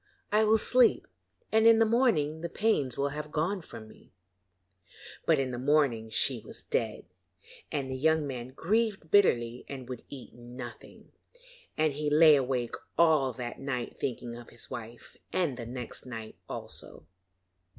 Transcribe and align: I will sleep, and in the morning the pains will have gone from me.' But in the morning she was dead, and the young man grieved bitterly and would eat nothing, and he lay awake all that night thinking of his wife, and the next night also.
I 0.31 0.45
will 0.45 0.57
sleep, 0.57 1.05
and 1.51 1.67
in 1.67 1.77
the 1.77 1.85
morning 1.85 2.41
the 2.41 2.49
pains 2.49 2.97
will 2.97 3.09
have 3.09 3.31
gone 3.31 3.61
from 3.61 3.87
me.' 3.87 4.09
But 5.27 5.37
in 5.37 5.51
the 5.51 5.59
morning 5.59 6.09
she 6.09 6.39
was 6.39 6.63
dead, 6.63 7.05
and 7.71 7.87
the 7.91 7.95
young 7.95 8.25
man 8.25 8.47
grieved 8.47 9.11
bitterly 9.11 9.63
and 9.69 9.87
would 9.87 10.03
eat 10.09 10.33
nothing, 10.33 11.11
and 11.77 11.93
he 11.93 12.09
lay 12.09 12.35
awake 12.35 12.73
all 12.97 13.31
that 13.33 13.59
night 13.59 13.95
thinking 13.95 14.35
of 14.35 14.49
his 14.49 14.71
wife, 14.71 15.17
and 15.31 15.55
the 15.55 15.67
next 15.67 16.07
night 16.07 16.35
also. 16.49 17.05